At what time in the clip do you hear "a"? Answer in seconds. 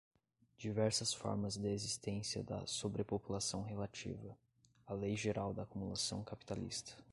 4.87-4.93